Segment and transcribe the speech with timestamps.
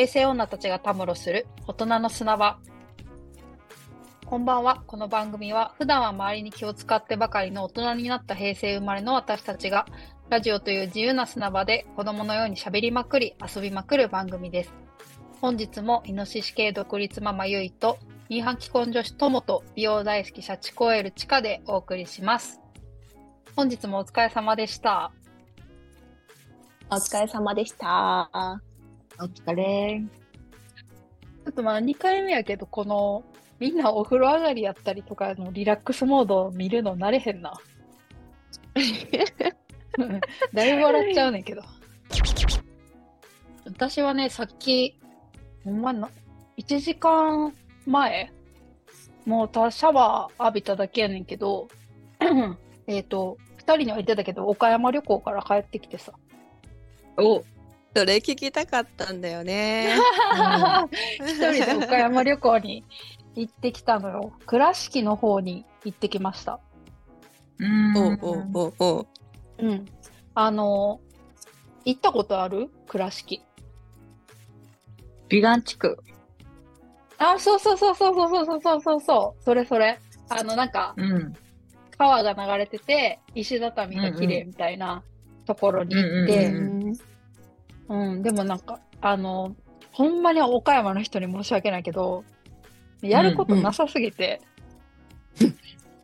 [0.00, 2.58] 平成女たちがたむろする大人の砂場。
[4.24, 4.82] こんばんは。
[4.86, 9.84] この番組は普段は周りに気を使ってばかりの大人になった平成生まれの私たちが
[10.30, 14.72] ラジオという自由な砂場で子供のように喋りまくり遊びまくる番組です。
[15.42, 17.98] 本日もイノシシ系独立ママゆいと
[18.30, 22.58] イーハン既婚女子友と美容大好きシャチコエルチカでお送りします。
[23.54, 25.12] 本日もお疲れ様でした。
[26.88, 28.62] お疲れ様でした。
[29.20, 30.02] お疲れ。
[31.44, 33.22] ちょっとまあ2回目やけど、この
[33.58, 37.52] みんなお風呂上がりやったりとかのリラックスモードを見るの慣れへんな。
[40.54, 41.62] だいぶ笑っちゃうねんけど。
[43.66, 44.98] 私はね、さっき、
[45.64, 46.08] ほんまな、
[46.56, 47.52] 1時間
[47.86, 48.32] 前、
[49.26, 51.68] もうただシャワー浴びただけやねんけど、
[52.86, 56.12] えっと、2人には言ってたけど、岡山旅行から帰ってきてさ。
[57.18, 57.44] お、
[57.94, 59.96] それ聞きたかったんだよね。
[61.20, 62.84] 一人で岡山旅行に
[63.34, 64.32] 行ってきたのよ。
[64.46, 66.60] 倉敷の方に行ってきました。
[67.58, 69.06] うんおうおうおうおう。
[69.58, 69.86] うん。
[70.34, 71.00] あの、
[71.84, 72.70] 行ったことある？
[72.86, 73.42] 倉敷。
[75.28, 75.98] 美顔地区。
[77.18, 79.42] あ、そうそうそうそうそうそうそうそうそう。
[79.44, 79.98] それそれ。
[80.28, 81.34] あの、なんか、うん。
[81.98, 85.02] 川が流れてて、石畳が綺麗みたいな
[85.44, 86.79] ところに行って、ううんうんん、
[88.22, 89.56] でもなんか、あの、
[89.92, 92.24] ほんまに岡山の人に申し訳ないけど、
[93.02, 94.40] やることなさすぎて、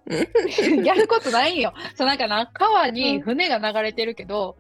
[0.85, 1.73] やることないんよ。
[1.95, 4.57] そうなんかな、川に船が流れてるけど、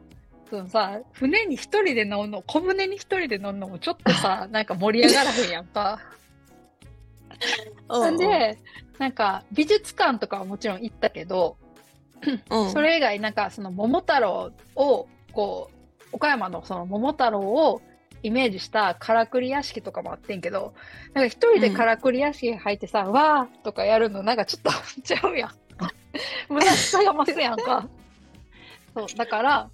[0.51, 6.01] そのさ、船に一人で乗るの、小舟に一人で乗るのもちょっとさ、 なんか盛り上がらへんやんか。
[7.89, 8.17] おうなん。
[8.17, 8.59] で、
[8.99, 11.57] なんか美術館とかはもちろん行ったけど、
[12.51, 12.71] うん。
[12.71, 15.76] それ以外なんかその桃太郎を、こう、
[16.13, 17.83] 岡山のその桃太郎を
[18.23, 20.75] イメージしたからくり屋敷とかもあってんけど、
[21.15, 24.71] なんか一人でからくり屋敷入ってさ、わーとかやるのなんかちょっと
[25.03, 25.51] ちゃうやん。
[26.49, 27.89] 胸下が増すやんか。
[28.95, 29.71] そう、だから、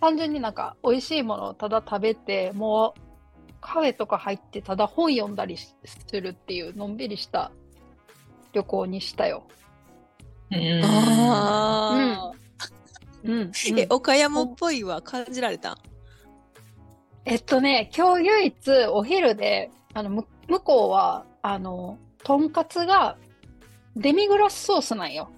[0.00, 3.00] 単純になんか美味しいものをただ食べて、もう
[3.60, 7.50] カフェとか入ってただ本読んだりしするっていうのんびりした
[8.52, 9.42] 旅行にしたよ。
[10.50, 12.47] うんあうん。
[13.32, 15.78] ーえ、岡山っぽいは感じられた？
[17.24, 23.16] えっとね、今日唯一お昼で、あの、む向こうは、あの、とんかつが
[23.96, 25.30] デミグラスソースなんよ。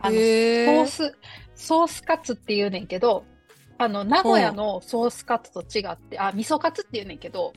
[0.00, 1.14] あの、ソース、
[1.54, 3.24] ソースカツって言うねんけど、
[3.78, 7.52] あの、名古屋のソースカツと違って、あ、味噌カツって言うねんけど、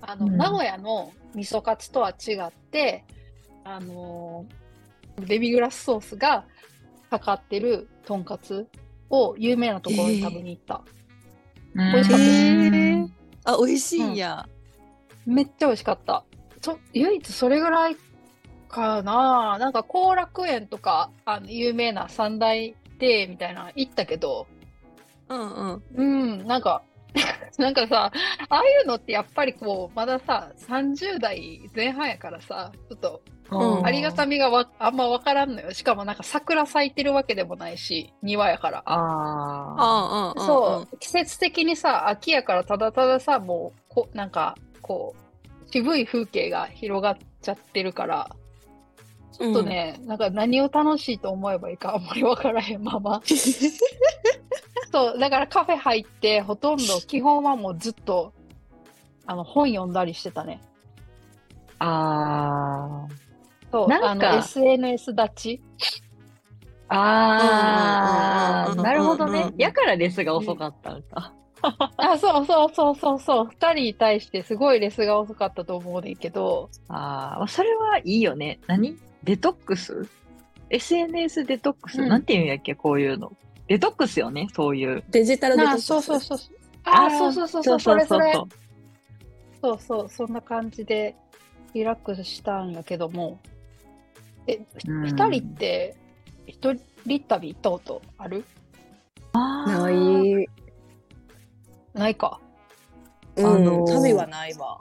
[0.00, 3.04] あの、うん名古屋の味噌カツとは違って、
[3.64, 6.44] あのー、デミグラスソースが
[7.18, 8.66] かかってるとんかつ
[9.10, 10.82] を有名なところに食べに行った。
[11.74, 13.14] 美味しかったですうん
[13.44, 14.48] あ、美味しいんや。
[15.26, 16.24] めっちゃ美味しかった。
[16.62, 17.96] そ唯一それぐらい
[18.68, 19.58] かな。
[19.58, 24.46] なんか後楽園とか、あの、有名な三大亭みたいな行ったけど、
[25.28, 25.82] うんうん。
[25.94, 26.04] う
[26.42, 26.82] ん、なんか、
[27.58, 28.10] なんかさ、
[28.48, 35.72] ああいうのってやっぱりこう、まださ、30代前半やからさ、ちょっとうんありがたみがわあんまわからんのよ。
[35.72, 38.82] しかもなんか桜咲いてるわけでもないし、庭やから。
[38.86, 39.74] ああ。
[39.76, 40.46] ああ、うんうん。
[40.46, 48.30] そう、季節的にさ、秋やからただたださ、もう、こなんか、こう、渋い風景が広がっちゃってるから、
[49.32, 53.20] ちょっとね、なんか何を楽しいと思えばいいかあんまりわからへんまま。
[54.92, 58.32] そう、だからカフェ入って、ほとんど、基本はもうずっと、
[59.26, 60.60] あの、本読んだりしてたね。
[61.80, 63.06] あ
[63.74, 65.62] そう、なんか SNS 立ち。
[66.88, 68.66] あ。
[68.70, 69.52] あなるほどね。
[69.58, 71.34] やからレスが遅かったんか。
[71.96, 73.46] あ、そうそうそうそうそう。
[73.46, 77.48] 二人に対してすごいレスが遅かったと思うねんけど、ああ。
[77.48, 78.60] それはいいよね。
[78.68, 80.06] 何デトックス
[80.70, 83.32] ?SNS デトックス、うんなんていうんやっけこういうの。
[83.66, 85.02] デトックスよねそういう。
[85.10, 85.86] デジタルデトッあ、クス。
[85.86, 86.38] そうそうそう。
[86.84, 88.32] あ、そうそうそうそう、それそれ。
[88.34, 88.48] そう
[89.60, 91.16] そうそう、そんな感じで
[91.72, 93.40] リラックスしたんやけども、
[94.46, 95.96] え、うん二人って、
[96.46, 98.44] 一人旅行ったことある？
[99.32, 100.48] あなーい。
[101.94, 102.40] ないか。
[103.36, 104.78] うん、あのー旅はないわ。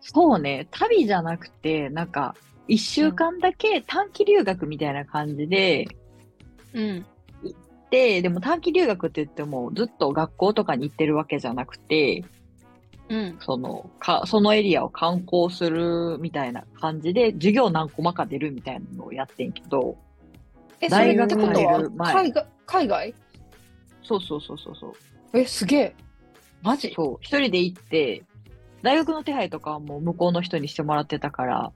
[0.00, 0.68] そうね。
[0.70, 2.36] 旅じゃなくて、なんか、
[2.68, 5.86] 一週間だけ短期留学みたいな感じで、
[6.72, 7.06] うん。
[7.90, 12.24] で、でも短期留学って言っても、ずっと学校とかに行ってるわけじゃなくて、
[13.08, 13.36] うん。
[13.40, 19.96] その、か、そのエリアを観光するみたいな感じで、授業何コマか出るみたいなのをやってんけど、
[20.80, 23.14] え、それ大学ってことは海外、海外？
[24.02, 24.94] そうそうそうそうそう。
[25.38, 25.94] え、すげえ。
[26.62, 26.92] マジ？
[26.94, 28.22] そう、一人で行って、
[28.82, 31.72] 大学の手配とかはもう向こうの人にしてもらってたから、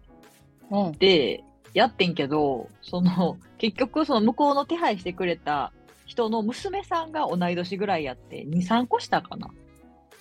[0.70, 0.92] うん。
[0.92, 1.44] で、
[1.74, 5.72] やってんけど、その、結局その向こうの手配してくれた
[6.06, 9.50] 人の娘さんが同い年ぐらいやって、2、3個下かな。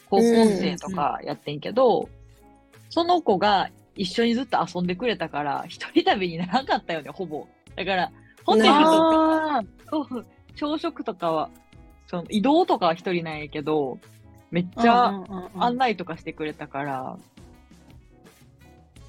[0.09, 2.09] 高校生とかやってんけど、
[2.89, 7.47] その子が一緒にずっと遊んでくれたから、一人旅にならなかったよね、ほぼ。
[7.75, 8.11] だから、
[8.45, 9.63] ホテルとか、
[10.55, 11.49] 朝食とかは、
[12.07, 13.99] その移動とかは一人なんやけど、
[14.49, 14.81] めっあ。
[14.81, 17.17] ちゃうんうんうんうん案内とかしてくれたから、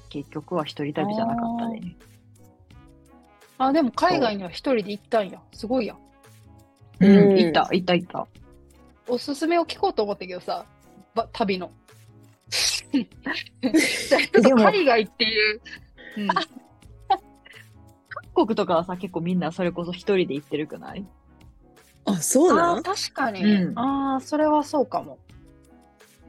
[0.09, 1.95] 結局は一人旅じゃなかったね。
[3.57, 5.39] あ、でも海外には一人で行ったんや。
[5.53, 5.97] すごいやん。
[6.99, 8.27] うん、うん行った、行った、行った。
[9.07, 10.65] おすすめを聞こうと思ったけどさ、ば
[11.33, 11.71] 旅の。
[12.49, 15.61] ちょっと海外っていう。
[16.17, 16.45] うん、韓
[18.33, 21.05] 国とかはさ、結構みんなそれこそ一人で行ってるくない？
[22.05, 23.43] あ、そうなの確かに。
[23.43, 25.19] うんああ、それはそうかも。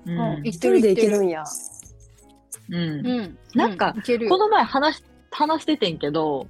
[0.06, 1.44] ううん人で行ける行んや。
[2.68, 3.38] うんうん。
[3.54, 6.48] なんかこの前話し、話しててんけど、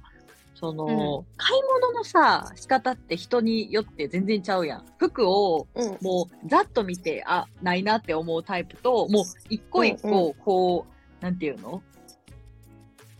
[0.61, 4.83] その、買い物のさ、仕方って人によって全然ちゃうやん。
[4.99, 5.97] 服をうん。
[6.01, 10.85] もうざっと見て、あ、ないなって思うタイプと、もう一個一うん個、こ
[11.19, 11.81] う、なんていうの？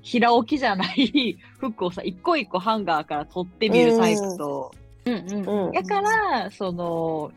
[0.03, 4.71] 平置きじゃない 服をさ、一個一個ハンガーから取ってみるタイプと、
[5.05, 5.65] うんうん。
[5.67, 5.71] うん。
[5.71, 7.31] だから、その、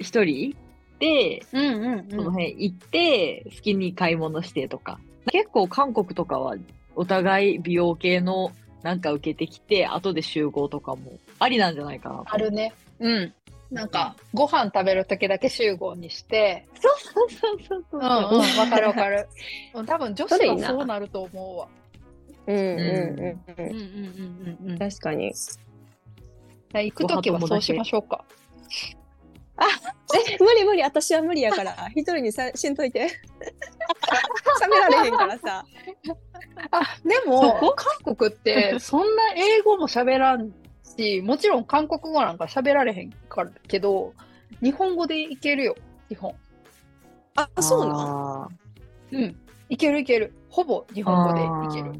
[0.00, 0.56] 一人
[0.98, 4.98] で、うんうんその辺行って、好きに買い物してとか。
[5.30, 6.56] 結構韓国とかは、
[6.96, 8.50] お互い美容系の
[8.84, 12.26] なんか受けてきて、後で集合とかもありなんじゃないかなと。
[12.28, 12.74] あるね。
[13.00, 13.32] うん。
[13.70, 18.00] なんか、ご飯食べるときだけ集合にして、そうそうそうそうそう。
[18.00, 19.26] うんうん、わかるわかる。
[19.72, 21.68] うん多分女子はそうなると思うわ。
[22.46, 24.78] うんうんうんうんうんうんうん。
[24.78, 25.32] 確かに。
[26.74, 28.22] 行くときはそうしましょうか。
[29.56, 33.08] え、無理無理、私は無理やから、 一人にさしんといて。
[34.60, 35.64] 喋られへんからさ。
[36.70, 40.52] あ、でそもこ、韓国ってそんな英語も喋らん
[40.96, 44.12] し、もちろん韓国語なんか喋られへんからけど、
[44.60, 45.76] 日本語でいけるよ、
[46.08, 46.34] 基本。
[47.36, 47.96] あ、そうなん？
[48.44, 48.48] あ
[49.12, 49.36] うん。
[49.68, 50.32] いけるいける。
[50.50, 51.94] ほぼ日ー本語でいける。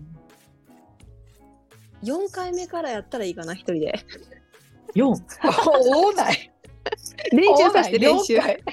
[2.03, 3.93] 4回目からやったらいいかな、一人で。
[4.95, 5.15] 4。
[5.43, 6.51] 多ない。
[7.33, 8.43] 練習させて練習4。
[8.43, 8.63] 回。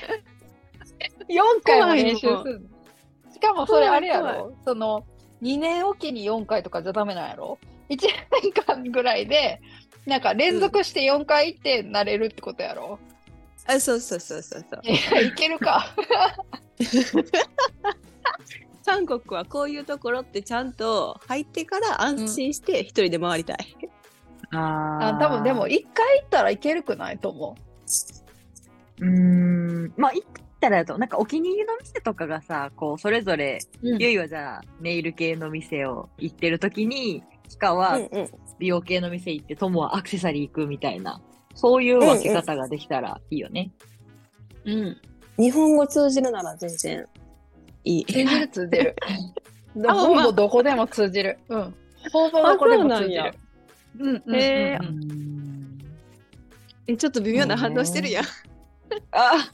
[1.29, 2.67] 4回も練習するの？
[3.33, 4.53] しかもそれあれやろ？
[4.65, 5.05] その、
[5.41, 7.57] 2年おきに4回とかじゃダメなんやろ
[7.89, 7.97] ?1
[8.43, 9.61] 年間ぐらいで、
[10.05, 12.99] なんか連続して4回行って慣れるってことやろ、
[13.67, 14.81] あ、そうそうそうそうそう。
[14.83, 15.93] いや、いけるか。
[18.85, 23.57] 韓国はこういうところってちゃんと入ってから安心して一人で回りたい。
[24.53, 27.17] ああ多分でも、1回行ったらいけるくない？
[27.19, 29.93] と思うーん。
[29.97, 30.27] まあ、行っ
[30.59, 33.89] たらやと、なんかお気に入りの店とかがさ、こう、それぞれ、う。
[33.89, 37.99] うんゆいはじゃあ、ネイル系の店を行ってる時に、ヒカは。
[38.59, 41.19] 美容系の店行って、トモはアクセサリー行くみたいな、
[41.55, 43.71] そういう分け方ができたらいいよね。
[44.65, 44.97] うん。
[45.37, 47.05] 日本語通じるなら全然
[47.83, 48.05] いい。
[48.05, 48.95] 通じる通じる。
[49.87, 51.39] あほぼどこでも通じる。
[51.49, 51.73] うん。
[52.11, 53.33] ほぼどこでも通じる。
[53.99, 55.30] うんうんへーうんうんん。
[56.87, 58.25] えちょっと微妙な反応してるやん。
[59.11, 59.51] あ、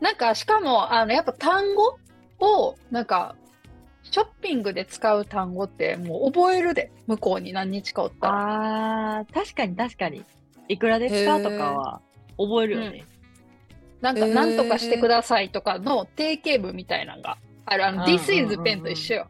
[0.00, 1.98] なんか、しかも、あの、やっぱ単語
[2.40, 3.36] を、なんか、
[4.02, 9.18] ショッピングで使う単語ってもう覚えるで、向こうに何日かおったら。
[9.18, 10.24] あー、確かに確かに。
[10.68, 12.00] いくらですかとかは
[12.38, 13.04] 覚えるよね。
[14.00, 17.86] なんなんとかしてくださいとかの定型文みたいなのがある。
[17.86, 19.28] あの、This is pen と一緒よ。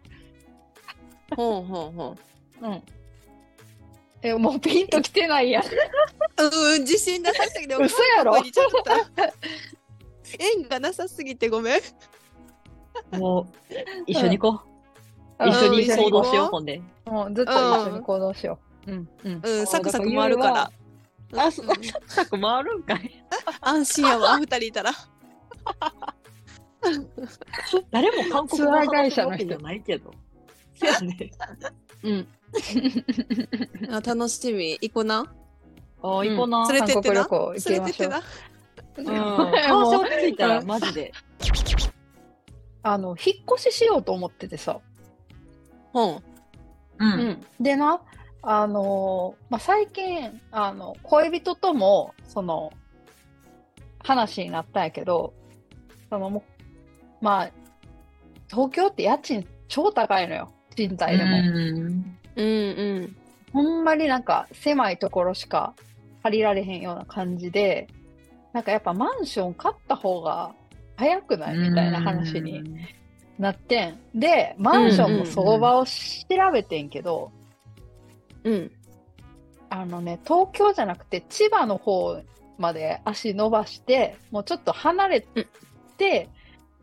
[1.36, 2.18] ほんほんほん。
[2.62, 2.82] うん。
[4.22, 5.64] え、もうピンときてないやん。
[5.64, 8.82] うん、自信なさすぎて、嘘やろ韓国にちょっと
[10.38, 11.80] 縁がなさすぎてごめん。
[13.18, 13.74] もう、
[14.06, 14.68] 一緒に行こう。
[14.68, 14.76] うん
[15.38, 16.82] 一緒に行動しよう、うんほんで。
[17.04, 18.90] もうずっと一緒に行動しよう。
[18.90, 19.08] うん。
[19.24, 19.40] うん。
[19.44, 20.72] うん、サクサク回るから。
[21.36, 23.24] あ、そ、サクサク回るんかい。
[23.60, 24.92] 安心やわ、二人いたら。
[27.90, 30.14] 誰も韓国語ツアー会話せ社の人るわけじゃないけど。
[30.74, 31.30] そうやね。
[32.02, 32.28] うん。
[33.90, 34.72] あ楽しみ。
[34.80, 35.24] 行こな？
[36.02, 36.72] あー、行こうな。
[36.72, 37.26] 連れてってな？
[37.26, 39.16] 韓国旅行行き連れてってましょうな。
[39.48, 39.66] うん。
[39.66, 41.12] 顔背落ち着いたら、マジで。
[42.82, 44.78] あの、引っ越ししようと思っててさ。
[45.92, 46.16] ほん。
[46.16, 46.22] う。
[47.00, 47.46] うんん。
[47.60, 48.00] でな、
[48.42, 52.72] あのーまあ、最近、あの、恋人とも、その、
[54.04, 55.34] 話になったんやけど、
[56.08, 56.42] その
[57.20, 57.50] まあ、
[58.48, 60.52] 東京って家賃超高いのよ。
[60.76, 61.30] 賃貸でも。
[62.36, 62.44] うん。
[62.44, 63.16] うんうん。
[63.52, 65.74] ほんまになんか狭いところしか
[66.22, 67.88] 借りられへんような感じで、
[68.52, 70.54] なんかやっぱマンション買った方が
[70.96, 72.62] 早くないみたいな話に
[73.38, 73.98] なってん。
[74.14, 75.90] で、マンションの相場を調
[76.52, 77.30] べてんけど、
[78.44, 78.70] うん。
[79.68, 82.22] あのね、東京じゃなくて千葉の方
[82.58, 85.26] まで足伸ばして、もうちょっと離れ
[85.98, 86.28] て、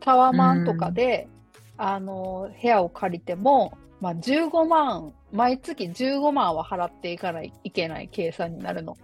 [0.00, 1.28] タワマンとかで、
[1.76, 8.98] あの、部屋を借りても、まあ、15万、毎月15万は払っていかないいけない計算になるの。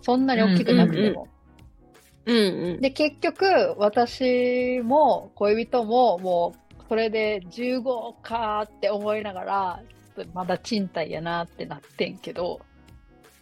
[0.00, 1.28] そんなに大きくなくても。
[2.24, 2.80] うんうん。
[2.80, 3.44] で、結局、
[3.76, 9.82] 私も恋人も、もう、それで15かーって思いながら、
[10.32, 12.58] まだ賃貸やなってなってんけど、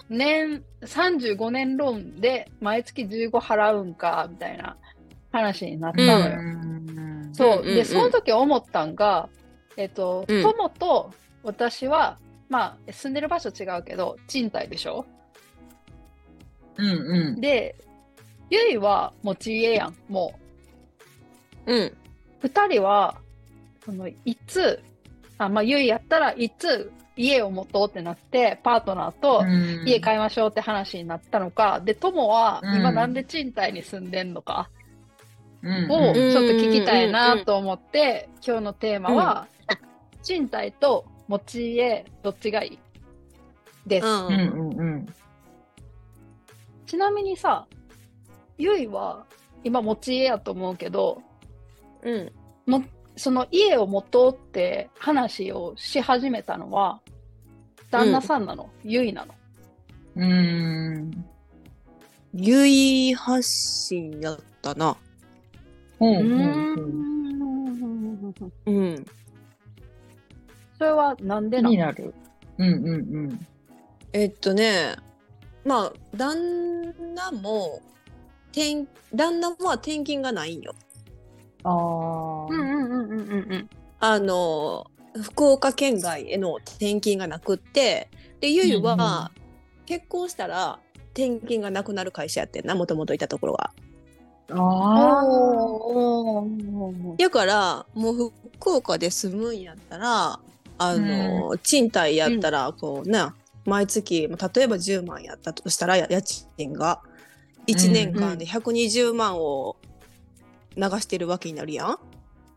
[0.09, 4.76] 年、35年ローンで毎月15払うんか、みたいな
[5.30, 6.38] 話になったのよ。
[7.33, 7.61] そう。
[7.61, 9.28] うんうんうんで、その時思ったんが、
[9.76, 10.42] えっと、うん。
[10.42, 11.12] 友と
[11.42, 15.04] 私は、まあ、住んでる場所違うけど、賃貸でしょ？
[16.76, 17.40] うんうん。
[17.40, 17.74] で、
[18.50, 20.38] ゆいは持ち家やん、も
[21.66, 21.74] う。
[21.74, 21.96] うん。
[22.40, 23.16] 二人は、
[23.84, 24.16] その、い
[24.46, 24.82] つ、
[25.38, 29.44] あ、まあ、ゆいやったらいつ家を持とうってなって、パートナーと
[29.84, 32.76] 家買いましょうって話になったのか、で、友はうん。
[32.76, 34.68] 今なんで賃貸に住んでんのか
[35.62, 35.90] うん。
[35.90, 39.48] をちょっと聞きたいうんうんなと思って、今日のテーマは、
[40.24, 42.78] 賃貸と持ち家どっちがいい？
[43.86, 44.06] です。
[44.06, 45.06] うんうんうんうん。
[46.86, 47.66] ちなみにさ、
[48.58, 49.24] ゆいは
[49.62, 51.22] 今持ち家やと思うけど、
[52.02, 52.32] うん。
[52.66, 52.82] も
[53.16, 57.00] その家を持とうって話をし始めたのは、
[57.90, 59.34] 旦那さんなの、ゆいなの？
[60.16, 61.24] うん。
[62.34, 64.96] ゆい発信やったな。
[66.00, 66.32] うんううん
[68.26, 68.34] ん
[68.66, 69.06] うん。
[70.78, 72.14] それはなんで気なのになる。
[72.58, 73.46] うんうんうん。
[74.12, 74.96] えっとね、
[75.64, 76.34] まあ、旦
[77.14, 77.80] 那も、
[78.52, 80.74] 転旦那は転勤がないんよ。
[81.64, 82.46] ああ。
[82.46, 83.68] うんうんうんうんうんうん。
[84.00, 84.86] あの、
[85.22, 88.08] 福岡県外への転勤がなくって、
[88.40, 89.30] で、ゆいは、
[89.86, 90.78] 結婚したら
[91.12, 93.72] 転勤がなくなる会社やってんな、もともといたところは。
[94.50, 95.24] ああ。
[97.16, 100.38] だから、もう福岡で住むんやったら、
[100.78, 107.00] あの、賃貸やったら、こうな、毎月、まあ例えば10万やったとしたら、や家賃が
[107.66, 109.76] 1年間で120万を
[110.76, 111.98] 流してるわけになるやん。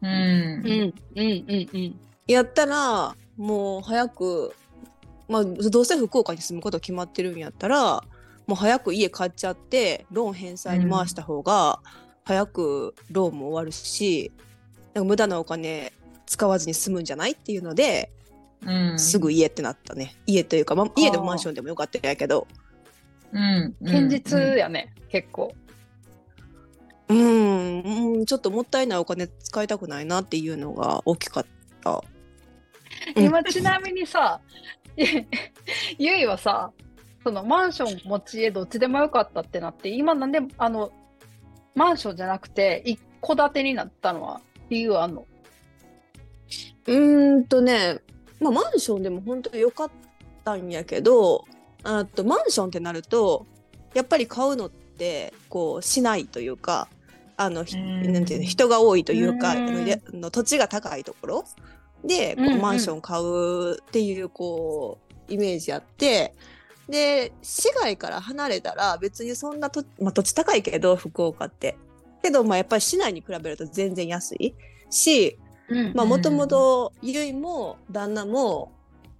[0.01, 0.09] うん。
[0.09, 0.93] うん。
[1.15, 1.45] うん。
[1.47, 1.69] うん。
[1.74, 2.00] うん。
[2.27, 4.53] やったら、もう早く、
[5.29, 8.03] まあ、どうせ福岡に住むこと決まってるんやったら、
[8.47, 11.79] もう早く家買っちゃって、ローン返済に回した方が、
[12.25, 14.31] 早くローンも終わるし、
[14.93, 15.93] なんか無駄なお金
[16.27, 18.12] 使わずに済むんじゃないっていうので、
[18.65, 19.00] うん。
[19.00, 20.15] すぐ家ってなったね。
[20.27, 22.48] 家というか、まあ、家でもマンションでもよかったんやけど、
[23.31, 23.75] うん。
[23.86, 25.53] 堅実やね、結構。
[27.10, 31.46] うーん、うんちょっともったいないお金使いたくないなっていうのが大きかっ
[31.84, 32.03] た。
[33.15, 34.41] うん今ちなみにさ、
[36.00, 36.72] ゆいはさ、
[37.24, 40.91] そのマンション持ち家どっちでもよかったってなって、今なんであの、
[41.75, 45.25] マンションじゃなくて一戸建てになったのは理由あんの？
[46.88, 48.00] うーんとね、
[48.39, 49.91] まあ、マンションでも本当に良かっ
[50.44, 51.46] たんやけど
[51.84, 53.46] あとマンションってなると
[53.94, 56.88] やっぱり買うのってこうしないというか
[57.38, 59.91] あの、なんていうの人が多いというか、うん。
[59.91, 61.46] あの土地が高いところ。
[62.03, 66.34] でこうマンション買うっていうこうイメージあって。
[66.89, 71.77] で市外から離れたら別にそんなと、まあ、土地高いけど福岡って。
[72.24, 74.56] けどまあやっぱり市内に比べると全然安い
[74.89, 75.38] し
[75.93, 78.71] もともとゆいも旦那も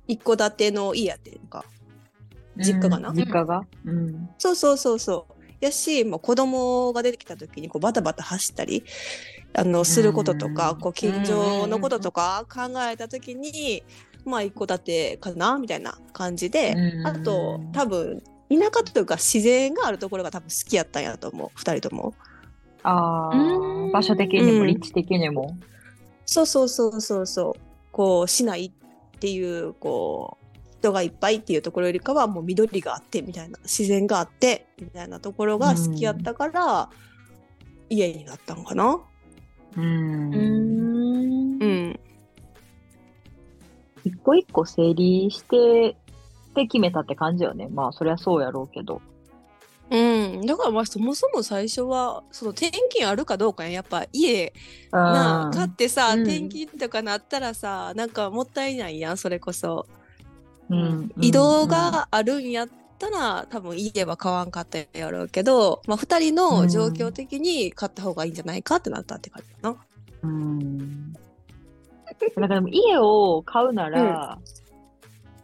[0.08, 1.66] 一戸建ての家やってんか。
[2.58, 3.10] 実家がな？
[3.10, 3.66] うん実家が？
[3.86, 4.30] うん。
[4.38, 5.34] そうそうそうそう。
[5.60, 8.84] やし、もう子供が出てきた時にこうバタバタ走ったり
[9.54, 13.84] あのすることとか、うんこう近所のこととか考えた時に、
[14.24, 15.58] まあ一戸建てかな？
[15.58, 22.14] みたいな感じで、うんあと多分田舎というか自然があるところが多分好きやったんやと思う二人とも。
[22.84, 23.36] あう
[23.88, 23.92] んあ。
[23.92, 25.58] 場所的にもうん立地的にも。
[26.28, 27.60] そうそうそうそうそう。
[27.92, 30.48] こう市内っていうこう
[30.80, 36.90] 人がいっぱいっていうところよりかはもう緑があってみたいな自然があってみたいなところが好きやったから、
[37.90, 39.00] 家になったんかな。
[39.76, 39.82] う。
[39.82, 42.00] うんんうん。
[44.04, 45.96] 一個一個整理して、
[46.54, 47.68] で決めたって感じよね。
[47.70, 49.02] まあ、そりゃそうやろうけど。
[49.90, 54.54] うん、だからまあそもそも最初はその転勤あるかどうかややっぱ家
[54.92, 59.88] なうん買ってさ、うん転勤とかなったらさなんかもったいないやんそれこそ、
[60.70, 69.78] うん移動があるんやっったら多分家は買わんかったやろうけど、まあ、2人の状況的に買った方がいいんじゃないかってなったって感じかな。
[70.24, 71.14] うん。
[71.14, 71.20] だ
[72.34, 74.40] からでも家を買うなら、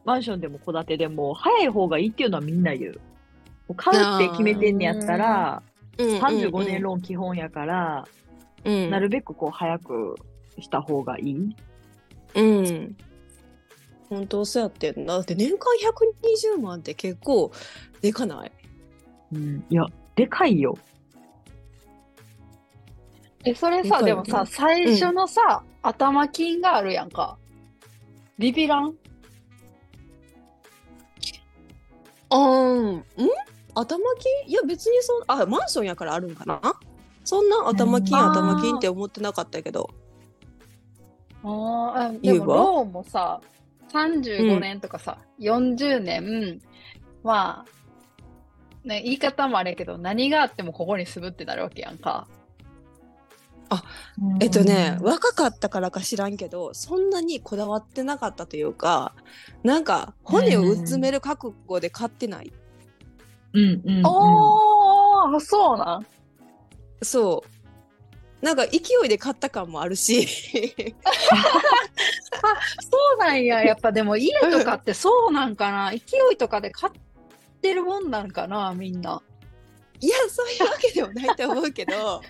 [0.03, 2.99] マンションでも戸建てでも早い方がいいっていうのはみんな言う。
[3.75, 5.63] 買うって決めてんねやったら、
[5.97, 8.07] 35年ローン基本やから、
[8.65, 10.15] うんなるべくこう早く
[10.59, 11.55] した方がいい。
[12.35, 12.97] うん。
[14.09, 15.15] 本当そうやってんな。
[15.15, 15.59] だって年間
[16.57, 17.51] 120万って結構
[18.01, 18.51] でかない？
[19.33, 19.65] うん。
[19.69, 20.77] いや、でかいよ。
[23.43, 27.37] え、それさ、ででもさ、最初のさ、頭金があるやんか。
[28.37, 28.95] ビビらん？
[32.29, 33.03] あーん？
[33.75, 34.49] 頭金？
[34.49, 36.61] いや別にそんあマンションやからあるんかな？
[37.23, 38.31] そんな頭金うん。
[38.31, 39.89] 頭金って思ってなかったけど。
[41.43, 43.41] ああ、でもローンもさ、
[43.91, 46.61] 35年とかさ、40年、
[47.23, 52.27] まあ、ね、言い方もあれやけど、何があってもここに住むってなるわけやんか。
[54.39, 59.15] えっとね若かったからか知らんけどそんなにこだわってなかったというか
[59.63, 62.53] なんか骨をうつめる覚悟で買ってない
[63.53, 64.05] うんうん、うん。
[64.05, 66.05] おー、そうなん
[67.01, 67.45] そ
[68.41, 70.33] うなんか勢いで買った感もあるしそ
[73.15, 73.63] うなんや。
[73.63, 75.91] やっぱでも家とかってそうなんかな。
[75.91, 75.99] 勢
[76.33, 76.93] いとかで買っ
[77.61, 79.21] てるもんなんかな、みんな。
[80.01, 82.21] いやそういうわけでもないと思うけど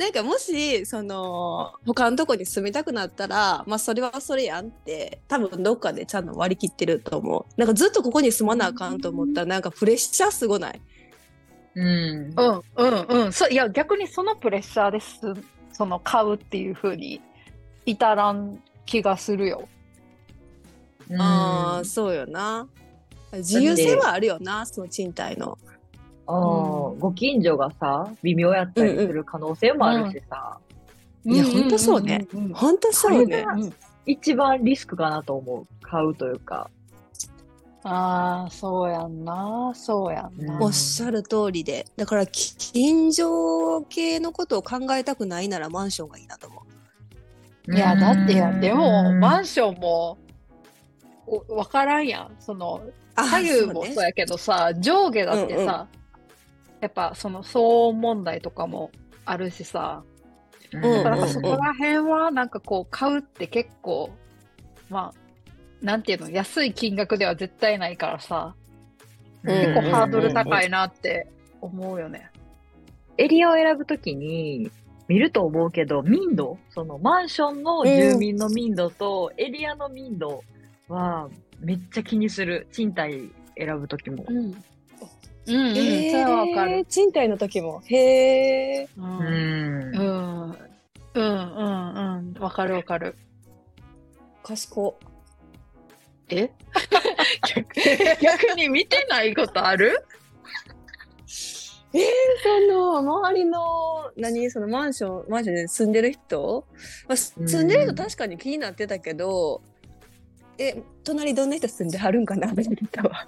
[0.00, 10.80] なんかもしその他のとこに住みたくなったらまあそれはそれやんって多分どっかでちゃんと割り切ってると思うなんかずっとここに住まなあかんと思ったらなんかプレッシャーすごない？
[11.74, 11.84] うん。
[11.84, 13.32] うん、うん、うん。
[13.32, 15.20] そいや、逆にそのプレッシャーです、
[15.72, 17.20] その買うっていう風に
[17.86, 19.68] 至らん気がするよ。
[21.10, 22.66] うんああそうよな
[23.32, 25.58] 自由性はあるよなその賃貸の
[26.30, 30.58] あーご近所がさ、微妙やったりする可能性もあるしさ、
[31.24, 32.26] いやほんとそうね。
[32.32, 32.78] んんんんほん。
[32.78, 33.44] とそうね。
[34.06, 35.66] 一番リスクかなと思う。
[35.82, 36.70] 買うというか。
[37.82, 40.54] ああ、そうやんな、そうやんな。
[40.56, 40.62] うん。
[40.64, 41.86] おっしゃる通りで。
[41.96, 46.62] だからき近所系のことを考えたくないならマンションがいいなと思
[47.68, 47.74] う。
[47.74, 50.18] いや、だってや、でも、マンンションも、
[51.26, 52.36] おわからんやん。
[52.40, 52.82] その、
[53.14, 53.92] あ左右もね。
[53.94, 55.99] そうやけどさ、上下だってさ、うんうん
[56.80, 58.90] やっぱその騒音問題とかも
[59.24, 60.02] あるしさ、
[60.72, 64.10] うんだからうんうんそこら辺はなんかこう買うって結構、
[64.88, 68.54] まあ、なんていうの、安い金額では絶対ないからさ、
[69.42, 70.66] うん結構ハードル高い。
[70.66, 71.26] いなって
[71.60, 72.30] 思うよね。
[73.16, 74.70] エリアを選ぶときに、
[75.08, 80.44] 見ると思うけど、民度、そのマンションの住民の民度とエリアの民度
[80.88, 82.68] はめっちゃ気にする。
[82.70, 84.24] 賃貸選ぶときも。
[84.28, 84.52] うん。
[85.50, 86.84] うん、うん、そへれはわかる。
[86.86, 87.82] 賃貸の時も。
[87.86, 88.88] へえ。
[88.96, 89.00] う。
[89.00, 89.96] うんん。
[89.96, 90.50] うん。
[90.50, 90.56] うん、
[91.14, 92.40] うん、うん。
[92.40, 93.16] わかるわかる。
[94.42, 94.96] 賢。
[96.30, 96.50] え？
[98.22, 100.04] 逆に見てないことある？
[101.92, 102.02] えー、
[102.68, 104.48] その周りの何？
[104.50, 106.64] そのマンションマンションで住んでる人、
[107.08, 109.60] まあ、住んでる人確かに気になってたけど、
[110.56, 113.26] え隣どんな人住んではるんかなって言ったわ。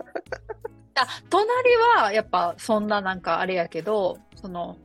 [0.95, 1.51] あ、隣
[1.99, 4.77] はやっぱそんななんかあれやけど、その、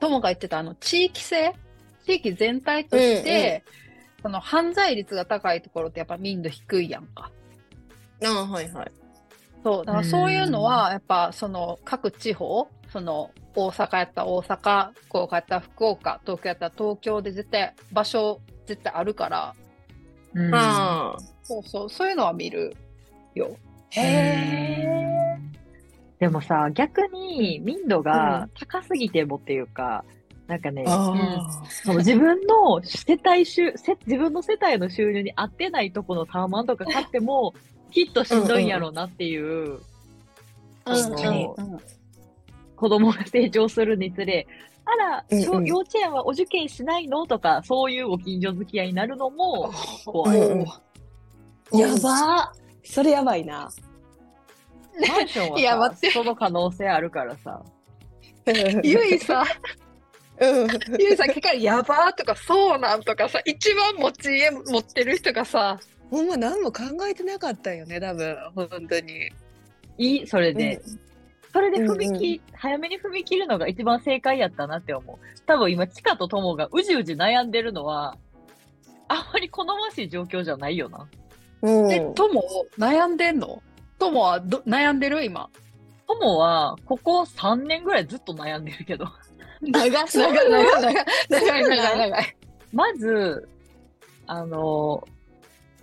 [0.00, 1.54] 友が言ってたあの地域性？
[2.04, 3.64] 地域全体として、
[4.22, 7.30] その犯罪率が高いところってやっぱ民度低いやんか。
[8.22, 8.92] ああはいはい。
[9.62, 19.54] そう、だからそういうのはやっぱその各地方、その大阪やったら大阪、福岡やったら福岡、東京やったら東京で絶対場所絶対あるから、
[20.34, 20.52] うん。
[21.44, 22.76] そうそう、そういうのは見る
[23.34, 23.56] よ。
[23.96, 25.38] へえ。
[26.18, 30.04] でもさ、逆に民度が高すぎてもっていうか、
[30.46, 37.54] なんかね、あその自分の世帯収、せ自分の世帯の収入に合ってないとこのタワマンとか買っても、
[37.90, 39.80] きっとしんどいんやろうなっていう、
[42.76, 44.46] 子供が成長するにつれ、
[44.84, 45.44] あら、うんうん。
[45.44, 47.26] 小幼稚園はお受験しないの？
[47.26, 49.72] とか、そういうご近所付き合いになるのも
[50.04, 50.38] 怖い。
[50.40, 50.64] うんう
[51.76, 51.78] ん。
[51.78, 52.52] やば
[52.84, 53.70] それやばいな。
[55.08, 57.62] マンションはいさや待ってその可能性あるからさ。
[58.82, 59.44] ゆいさ、
[60.38, 60.68] うん。
[60.98, 69.30] ゆいさん結局やばーとかそうなんとかさ、一番持ち家持ってる人がさ、ほんま何も考えてなかったよね多分本当に。
[69.98, 70.80] いいそれで。
[71.52, 75.18] それで踏みうん切、早めに踏み切るのが一番正解やったなって思う。
[75.46, 78.16] 多分今、チカとトモがうじうじ悩んでるのは、
[79.06, 81.06] あんまり好ましい状況じゃないよな。
[81.64, 81.92] うん。
[81.92, 82.42] え、とも
[82.78, 83.62] 悩んでんの？
[83.98, 85.24] と友はど悩んでる？
[85.24, 85.48] 今。
[86.06, 89.06] 友は、ここ3年ぐらいずっと悩んでるけど。
[89.62, 90.94] 長い、長い、長い、
[91.30, 92.36] 長い、長い、長い。
[92.72, 93.48] まず、
[94.26, 95.08] あの、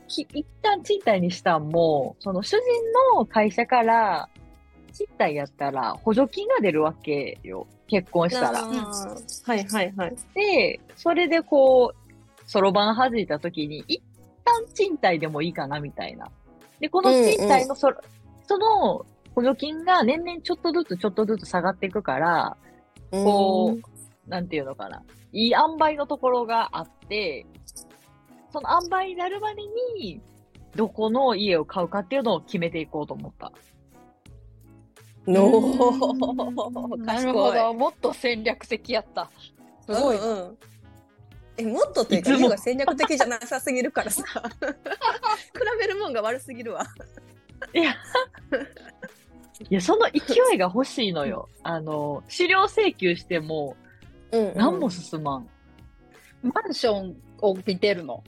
[0.08, 2.60] き一旦賃貸にしたんも、その主人
[3.16, 4.30] の会社から、
[4.94, 7.66] 賃貸やったら補助金が出るわけよ。
[7.88, 8.62] 結婚したら。
[8.62, 9.16] は
[9.56, 10.16] いはいはい。
[10.36, 14.02] で、それでこう、そろばん弾いた時に、一
[14.44, 16.30] 旦賃貸でもいいかなみたいな。
[16.80, 17.92] で、この賃貸のそ,、
[18.48, 22.58] その補助金が年々ちょっとずつちょっとずつ下がっていくから、
[23.12, 25.04] こう、なんていうのかな。
[25.34, 27.46] いい塩梅のところがあって、
[28.52, 29.62] その塩梅になるまで
[29.98, 30.22] に、
[30.76, 33.52] どこの家を買うかっていうのを決めていこうと思った。
[35.28, 37.74] のなるほど。
[37.74, 39.30] もっと戦略的やった。
[39.86, 40.18] すごい。
[40.18, 40.58] うんうん
[41.58, 44.70] えもっとというかが戦略的じゃなさすぎるからさ 比
[45.80, 46.86] べるもんが悪すぎるわ。
[47.74, 47.96] いや、
[49.70, 51.48] いや、その勢いが欲しいのよ。
[51.64, 53.76] あの、資料請求しても、
[54.32, 55.50] うん何も進まん。
[56.42, 58.24] マンションを見てるの？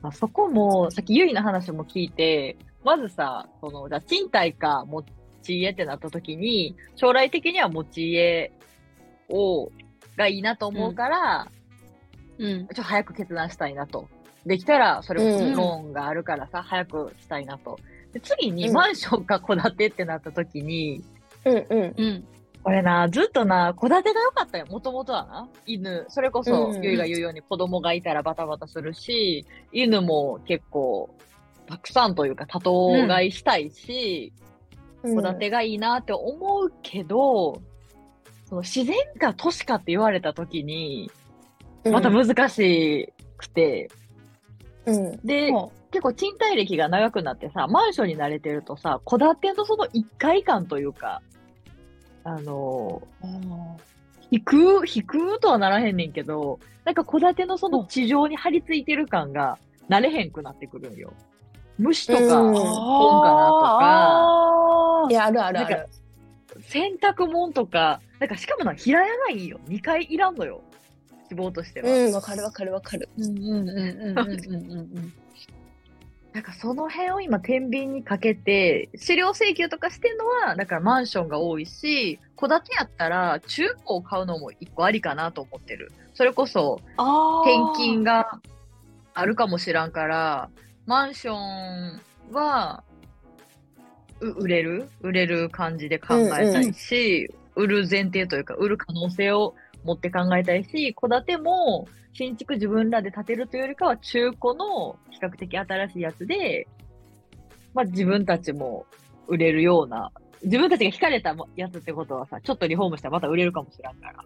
[0.00, 5.04] まあ、そこも、さっきゆいの話も聞いて、まずさ、その、じゃあ賃貸か持
[5.42, 8.52] ち家ってなった時に、将来的には持ち家
[9.28, 9.70] を、
[10.16, 11.57] がいいなと思うから、うん。
[12.38, 14.08] ちょっと早く決断したいなと。
[14.46, 17.78] できたら、それこそうんローンがあるからさ、早くしたいなと。
[18.12, 21.02] で次に、うんマンションか戸建てってなった時に、
[21.44, 22.24] うんうんうん。
[22.62, 24.66] これな、ずっとな、戸建てが良かったよ。
[24.68, 25.48] もともとはな。
[25.66, 26.06] 犬。
[26.08, 31.10] それこそ、うんゆいが言うように子供がいたらバタバタするし、犬も結構、
[31.66, 34.32] たくさんというか多頭飼いしたいし、
[35.02, 37.60] 戸建てがいいなって思うけど、
[38.46, 41.10] その自然か都市かって言われた時に、
[41.84, 43.90] また難しくて、
[44.86, 51.22] うんで、も結構賃貸歴が長くなってさ、マンションに慣れてるとさ、戸建てのその一階感というか、
[52.24, 53.26] あのう
[54.30, 61.12] 引く、引くとはならへんねんけど、なんか戸建てのその地上に張り付いてる感が慣れへんくなってくるんよ。
[61.78, 63.68] 虫とか、うん本かなとか、
[65.04, 65.88] あいやあるあるあなんる。
[66.62, 69.60] 洗濯物とか、なんかしかもな、平屋がいいよ。
[69.68, 70.62] 2階いらんのよ。
[71.28, 71.90] 希望としては。
[71.90, 73.08] うんわかるわかるわかる。
[73.18, 75.12] ーうんうんうんうんうんうんうん
[76.34, 85.90] なんかその辺を今天秤にかけて、資料請求とかしてんのは、だからマンションが多いし、戸建てやったら中古を買うのも一個ありかなと思ってる。
[86.14, 88.40] それこそあ転勤が
[89.14, 90.50] あるかもしらんから、
[90.86, 92.84] マンションは、
[94.20, 94.88] う売れる？
[95.00, 99.54] 売れる感じで考えたいし、売る前提というか、売る可能性を
[99.88, 106.66] 持って考えたいし、戸建ても新築自分らで建てるというよりかは中古の比較的新しいやつで、
[107.74, 108.86] まあ自分たちも
[109.26, 110.12] 売れるような、
[110.44, 114.24] 自分たちが惹かれたやつってことはさ、ちょっとリフォームしたらまた売れるかもしらんから。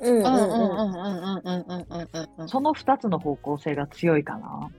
[0.00, 1.42] うんうんうんうんうんうん。
[1.44, 4.70] うんうんうんうんうんうんその二つの方向性が強いかな。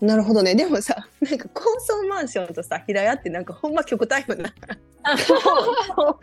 [0.00, 0.54] なるほどね。
[0.54, 4.50] でもさ、なんか高層マンションとさ、平屋ってなんかほんま極端よな。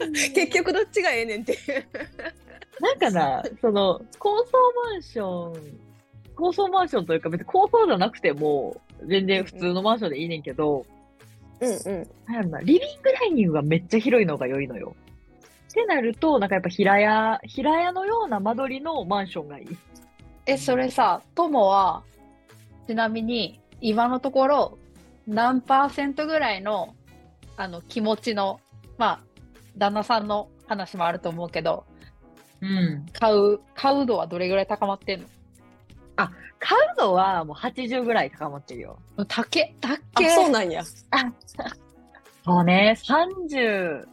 [0.34, 1.86] 結局どっちがええねんっていう。
[2.80, 4.52] なんかな、その、高層
[4.92, 5.80] マンション、
[6.34, 10.86] 高層マンションというか別に高層じゃなくても、全然普通のマンションでいいねんけど、
[11.60, 12.08] うんうん。
[12.26, 14.96] なんやろな、リビングダイニングがめっちゃ広いのが良いのよ。
[15.70, 19.66] ってなると、なんかやっぱ平屋、平屋のような間取りのマンションがいい。
[20.46, 22.02] え、それさ、友は、
[22.86, 24.78] ちなみに、今のところ、
[25.26, 26.94] 何パーセントぐらいの、
[27.56, 28.60] あの、気持ちの、
[28.98, 29.29] まあ、
[29.76, 31.84] 旦那さんの話もあると思うけど、
[32.60, 33.06] うん。
[33.12, 35.26] 買う、買う度はどれぐらい高まってん
[36.60, 38.98] 買うのはもう80ぐらい高まってるよ。
[39.16, 40.84] のたけ、たけ、そうなんや。
[40.84, 44.04] そうね、35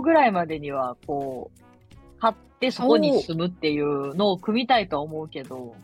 [0.00, 5.74] ぐらいまでには、こう、買ってそこに住むっていうのを組みたいとは思うけど、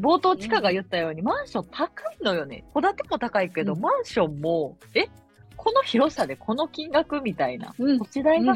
[0.00, 2.64] 冒頭地下が言ったように、マンション高いのよね。
[2.74, 5.06] 戸建ても高いけど、うんマンションも、え？
[5.56, 7.74] この広さでこの金額みたいな。
[7.78, 8.52] うん土地代が。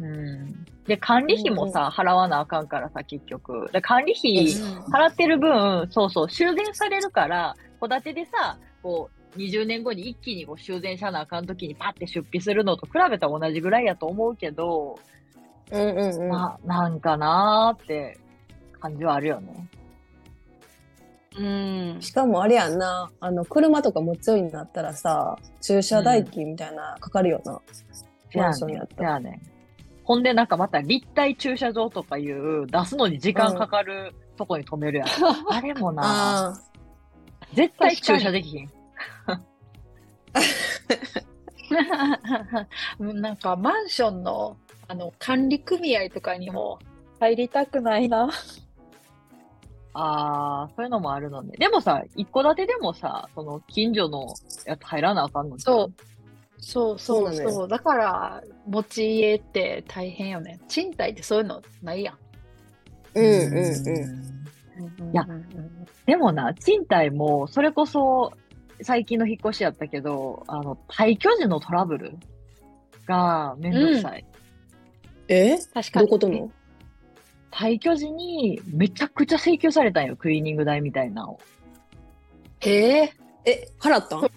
[0.00, 0.66] うん。
[0.86, 3.70] で、管理費もさ、払わなあかんからさ、結局。
[3.72, 14.98] で管理費、うん払ってる分、そうそう、修繕されるから、戸建てでさ、こう、20年後に一気にこう修繕しなあかん時にパッて出費するのと比べたら同じぐらいやと思うけど、
[15.70, 16.28] うんうんうん。
[16.28, 18.18] まあ、なんかなーって
[18.78, 19.68] 感じはあるよね。
[21.38, 21.96] うん。
[22.00, 27.60] しかもあれやんな、あの車とか持つようになったらさ、駐車代金みたいなかかるよな。
[28.34, 29.40] マンションやったせやねん。
[30.04, 35.08] ほんでなんかまた立体駐車場とかいう出すのに時間かかるとこに止めるやん。
[35.50, 36.54] あれもな、あ
[37.54, 38.70] 絶対駐車できひん。
[43.22, 44.56] なんかマンションの
[44.88, 46.78] あの管理組合とかにも
[47.20, 48.28] 入りたくないな。
[49.94, 51.52] ああ、そういうのもあるのね。
[51.58, 55.92] でもさ、一戸建てでもさ、その近所のやつ入らなあかんのそう。
[56.58, 57.68] そうそうそうそう。
[57.68, 60.60] だから、持ち家って大変よね。
[60.68, 62.18] 賃貸ってそういうのないやん。
[63.14, 65.12] うんうんうん。
[65.12, 68.32] いやうんうんうんでもな、賃貸も、それこそ、
[68.80, 72.16] 最近の引っ越しやったけど、あの、退去時のトラブル
[73.06, 74.24] がめんどくさい。
[75.28, 75.58] え？
[75.72, 75.92] 確かに。
[75.92, 76.50] どういうことの？
[77.52, 81.40] 退去時にめちゃくちゃ請求されたんよ、クリーニング代みたいなのを。
[82.62, 83.12] ええ
[83.44, 84.24] え、払ったん？
[84.24, 84.28] い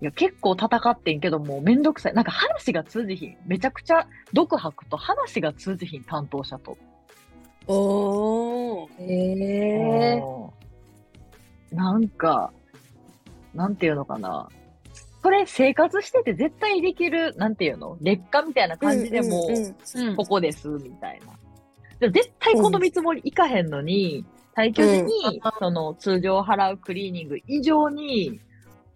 [0.00, 2.14] や、結構戦ってんけども、めんどくさい。
[2.14, 3.36] なんか話が通じひん。
[3.46, 6.78] めちゃくちゃ毒吐くと話が通じひん、担当者と。
[7.66, 8.88] おー。
[8.98, 12.52] ええうんなんか、
[13.54, 14.48] なんていうのかな。
[15.22, 17.96] それ生活してて絶対できる、なんていうの？
[18.02, 21.32] 劣化みたいな感じでも、うんうんうんうんここです、みたいな。
[22.02, 24.24] でも絶対この見積もりいかへんのに、
[24.56, 28.40] 退去時に、その通常払うクリーニング以上に、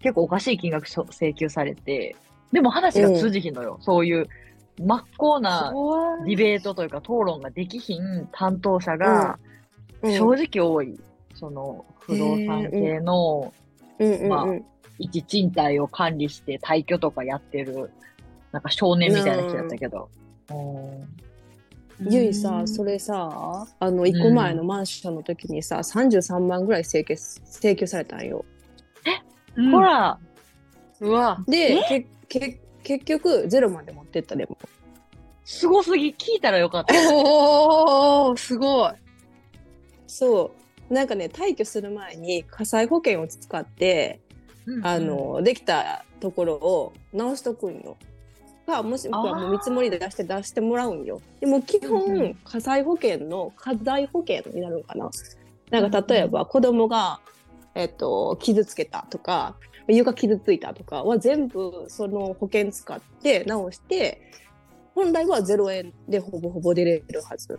[0.00, 2.16] 結構おかしい金額請求されて、
[2.50, 3.78] でも話が通じひんのよ。
[3.80, 4.26] そういう
[4.80, 5.72] 真っ向な
[6.24, 9.38] ディベートというか討論ができひん担当者が
[10.02, 10.12] うん。
[10.12, 10.98] 正直多い。
[11.34, 13.52] その不動産系の
[14.28, 14.64] まあうん。
[14.98, 17.92] 一賃貸を管理して退去とかやってる、
[18.50, 20.08] なんか少年みたいな人やったけど。
[20.50, 21.25] うん
[22.00, 28.44] ゆいさ、それさ、あの、一個前のマンションの時にさ、33万ぐらい請求請求されたんよ。
[29.56, 30.18] うんほら、
[31.00, 31.42] うわ。
[31.48, 34.58] で、けけ結局、ゼロまで持ってったでも。
[35.44, 36.94] すごすぎ、聞いたらよかった。
[37.14, 38.92] おー、すごい。
[40.06, 40.52] そ
[40.90, 40.94] う。
[40.94, 44.20] なんかね、退去する前に火災保険を使って、
[44.82, 47.96] あ、の、できたところを直しとくんよ。
[48.66, 51.20] か、もしくはもう見積もりで出して出してもらうんよ。
[51.40, 55.10] でも基本、うんうん火災保険の火災保険になるのかな。
[55.70, 57.20] なんか例えば子供が、
[57.74, 59.56] えっと、傷つけたとか、
[59.88, 64.20] 床傷ついたとかは全部その保険使って直して、
[64.94, 67.58] 本来は0円でほぼほぼ出れるはず。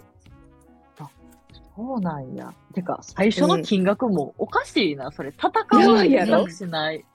[1.77, 2.51] そうなんや。
[2.73, 5.29] てか、最初の金額もおかしいな、それ。
[5.29, 7.05] 戦やわないいばやろやしない。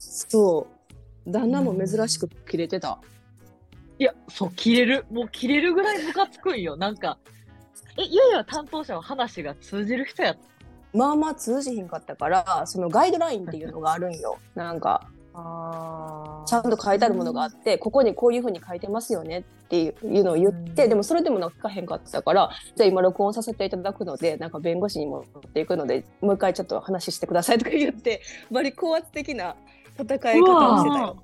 [0.00, 0.66] そ
[1.26, 1.30] う。
[1.30, 2.98] 旦那も珍しく切れてた。
[3.98, 5.06] いや、そう、切れる。
[5.10, 6.76] もう切れるぐらいムカつくんよ。
[6.76, 7.18] なんか、
[7.96, 10.54] え、いやいや、担当者は話が通じる人やった。
[10.96, 14.38] まあまあ通じひんかったから、そのガイドラインっていうのがあるんよ。
[14.54, 15.02] なんか、
[15.36, 29.56] あちゃんと書いてあるものがあって、ここにこういうふうに書いてますよねっていうのを言って、うんでもそれでもなんか書かへんかったから、じゃあ今録音させていただくので、なんか弁護士に持っていくので、もう一回ちょっと話してくださいとか言って、バリ高圧的な
[29.98, 31.16] 戦い方をしてたよ。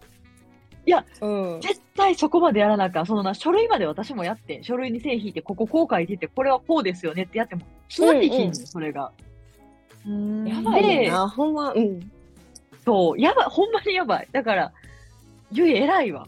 [0.91, 1.61] いや、うん。
[1.61, 3.07] 絶対そこまでやらなあかん。
[3.07, 4.65] そのな、書類まで私もやってん。
[4.65, 9.13] 書類に線引いて、こここう書いてて、これはこうですよねってやっても、通じひんねん、うんうんそれが。
[10.47, 12.11] やばいよな、ほんま、うん。
[12.85, 14.29] そう、やばい、ほんまにやばい。
[14.33, 14.73] だから、
[15.53, 16.27] ゆい偉いわ。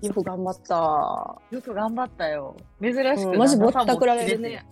[0.00, 1.40] よく頑張った。
[1.50, 2.56] よく頑張ったよ。
[2.80, 4.64] 珍しく、うんマジぼったくられるね。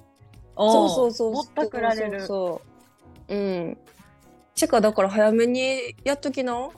[0.56, 1.32] そそうそうそう。
[1.32, 2.20] ぼったくられる。
[2.20, 3.36] そうそう。
[3.36, 3.78] うん。
[4.54, 6.68] チェカだから早めにやっときな。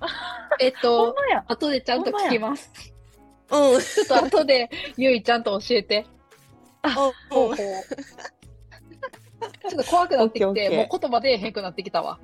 [0.60, 1.16] えっほんと。
[1.46, 2.70] 後でちゃんと聞きます。
[3.50, 3.80] うん。
[3.80, 6.06] ちょっと後で、ゆいちゃんと教えて。
[6.82, 7.56] 方法。
[7.56, 12.18] ちょっと怖くなってきて、もう言葉出えへんくなってきたわ。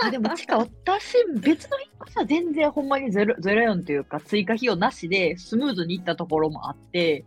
[0.00, 7.24] あでも、ちか、私、別の引っ越しは全然ほんまにゼロゼロ4というか、追加費用なしでスムーズにいったところもあって、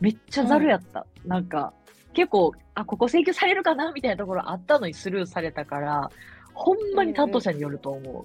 [0.00, 1.06] めっちゃざるやった。
[1.24, 1.72] なんか、
[2.12, 6.10] 結構、あ、ここ請求されるかなみたいなところあったのにスルーされたから、
[6.54, 8.14] ほんまに担当者によると思う。
[8.14, 8.22] うん。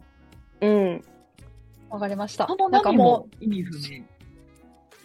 [1.90, 2.70] わかりましたその。
[2.70, 4.00] なんかも波も意味不明。
[4.00, 4.04] う、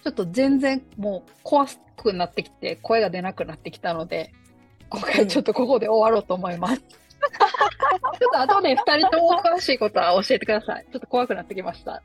[0.05, 4.33] ちょっと全然もう怖くなってきて、声が出なくなってきたので、
[4.89, 6.81] 今回ちょっとここで終わろうと思います。
[6.81, 10.87] ちょっと後で二人とも詳しいことは教えてください。
[10.91, 12.03] ちょっと怖くなってきました。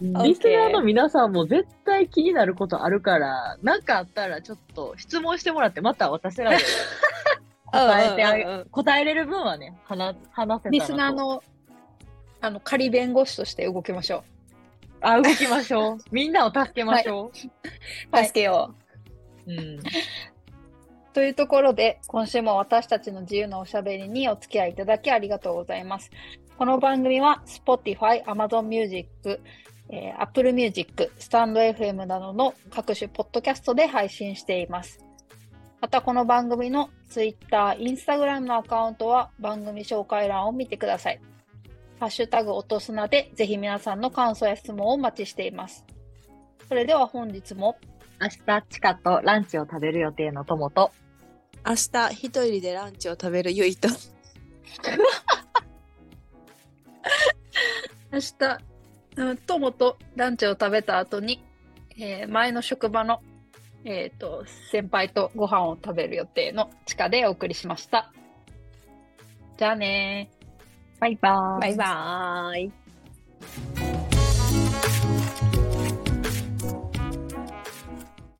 [0.00, 6.58] リスナーの皆さんも絶対気になることあるから、なんかあったらちょっと質問してもらって、また私らで
[7.66, 10.68] 答えてあ 答えれる分はね、話、話せたらと。
[10.70, 11.42] リスナーの、
[12.40, 14.24] あの、仮弁護士として動きましょ
[15.00, 15.98] あ、動きましょう。
[16.10, 17.30] みんなを助けましょ
[18.10, 18.74] はい助けよ
[19.46, 19.52] う。
[19.52, 19.58] うん。
[19.78, 19.82] う。
[21.12, 26.10] というところで、今週も私たちの自由なおしゃべりにお付き合いいただきありがとうございます。
[26.56, 29.40] この番組は Spotify、Amazon Music、
[29.90, 35.04] えー Apple Music、スタンド FM などの各種ポッドキャストで配信しています。
[35.80, 41.20] またこの番組の Twitter、Instagram のアカウントは番組紹介欄を見てください。
[42.00, 45.84] ハッシュタグ落とすなでぜひ皆さんの感想や質問をお待ちしています。
[46.68, 47.78] それでは本日も
[48.20, 50.90] 明日、チカとランチを食べる予定の友と、
[51.64, 53.88] 明日一人でランチを食べるゆいと
[58.12, 58.32] 明日、
[59.16, 61.42] うん友とランチを食べた後に、
[61.96, 63.20] えー前の職場の、
[63.84, 68.12] えー、と先輩とご飯を食べる予定の地下でお送りしました。
[69.56, 70.30] じゃあね
[71.00, 71.60] バイバーイ。
[71.60, 73.87] バイバーイ。